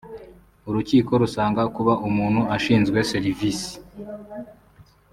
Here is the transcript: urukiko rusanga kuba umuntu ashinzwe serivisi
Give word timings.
urukiko 0.69 1.11
rusanga 1.21 1.61
kuba 1.75 1.93
umuntu 2.07 2.41
ashinzwe 2.55 2.99
serivisi 3.11 3.71